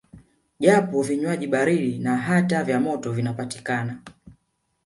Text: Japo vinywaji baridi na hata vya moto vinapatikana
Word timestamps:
Japo 0.59 1.01
vinywaji 1.03 1.47
baridi 1.47 1.99
na 1.99 2.17
hata 2.17 2.63
vya 2.63 2.79
moto 2.79 3.11
vinapatikana 3.11 4.01